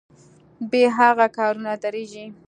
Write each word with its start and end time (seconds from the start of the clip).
بې 0.69 0.83
هغه 0.97 1.27
کارونه 1.37 1.71
دریږي. 1.83 2.25